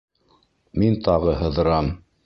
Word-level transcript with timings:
-Мин 0.83 0.97
тағы 1.09 1.37
һыҙырам. 1.43 1.97